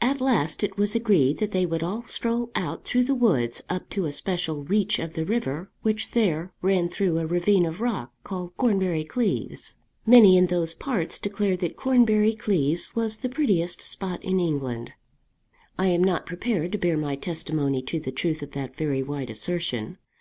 At 0.00 0.20
last 0.20 0.64
it 0.64 0.76
was 0.76 0.96
agreed 0.96 1.38
that 1.38 1.52
they 1.52 1.64
would 1.64 1.80
all 1.84 2.02
stroll 2.02 2.50
out 2.56 2.82
through 2.84 3.04
the 3.04 3.14
woods 3.14 3.62
up 3.70 3.88
to 3.90 4.06
a 4.06 4.12
special 4.12 4.64
reach 4.64 4.98
of 4.98 5.12
the 5.12 5.24
river 5.24 5.70
which 5.82 6.10
there 6.10 6.50
ran 6.60 6.88
through 6.88 7.18
a 7.18 7.24
ravine 7.26 7.64
of 7.64 7.80
rock, 7.80 8.12
called 8.24 8.56
Cornbury 8.56 9.04
Cleeves. 9.04 9.76
Many 10.04 10.36
in 10.36 10.48
those 10.48 10.74
parts 10.74 11.20
declared 11.20 11.60
that 11.60 11.76
Cornbury 11.76 12.34
Cleeves 12.34 12.96
was 12.96 13.18
the 13.18 13.28
prettiest 13.28 13.80
spot 13.80 14.20
in 14.24 14.40
England. 14.40 14.94
I 15.78 15.86
am 15.86 16.02
not 16.02 16.26
prepared 16.26 16.72
to 16.72 16.78
bear 16.78 16.96
my 16.96 17.14
testimony 17.14 17.80
to 17.82 18.00
the 18.00 18.10
truth 18.10 18.42
of 18.42 18.50
that 18.54 18.74
very 18.74 19.04
wide 19.04 19.30
assertion. 19.30 19.98